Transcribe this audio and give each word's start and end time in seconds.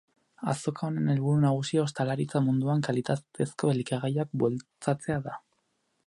Azoka 0.51 0.83
honen 0.87 1.09
helburu 1.13 1.41
nagusia 1.41 1.83
ostalaritza 1.83 2.41
munduan 2.45 2.81
kalitatezko 2.87 3.69
elikagaiak 3.75 4.33
bultzatzea 4.45 5.19
da. 5.29 5.37